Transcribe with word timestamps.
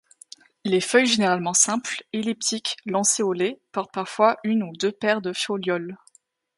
Les 0.65 0.81
feuilles 0.81 1.05
généralement 1.05 1.53
simples, 1.53 2.01
elliptiques-lancéolées, 2.11 3.59
portent 3.71 3.93
parfois 3.93 4.37
une 4.43 4.63
ou 4.63 4.73
deux 4.75 4.91
paires 4.91 5.21
de 5.21 5.31
folioles. 5.31 5.95